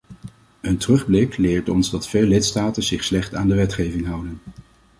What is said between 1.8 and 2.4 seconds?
dat veel